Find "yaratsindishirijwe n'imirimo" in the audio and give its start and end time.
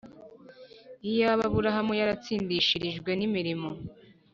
1.99-3.69